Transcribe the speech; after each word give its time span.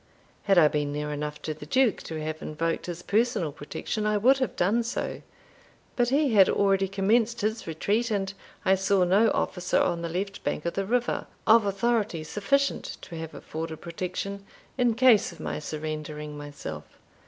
Had 0.45 0.57
I 0.57 0.67
been 0.67 0.91
near 0.91 1.11
enough 1.11 1.39
to 1.43 1.53
the 1.53 1.67
Duke 1.67 2.01
to 2.05 2.19
have 2.23 2.41
invoked 2.41 2.87
his 2.87 3.03
personal 3.03 3.51
protection, 3.51 4.07
I 4.07 4.17
would 4.17 4.39
have 4.39 4.55
done 4.55 4.81
so; 4.81 5.21
but 5.95 6.09
he 6.09 6.33
had 6.33 6.49
already 6.49 6.87
commenced 6.87 7.41
his 7.41 7.67
retreat, 7.67 8.09
and 8.09 8.33
I 8.65 8.73
saw 8.73 9.03
no 9.03 9.29
officer 9.29 9.79
on 9.79 10.01
the 10.01 10.09
left 10.09 10.43
bank 10.43 10.65
of 10.65 10.73
the 10.73 10.87
river, 10.87 11.27
of 11.45 11.67
authority 11.67 12.23
sufficient 12.23 12.97
to 13.03 13.15
have 13.17 13.35
afforded 13.35 13.81
protection, 13.81 14.43
in 14.75 14.95
case 14.95 15.31
of 15.31 15.39
my 15.39 15.59
surrendering 15.59 16.35
myself. 16.35 16.85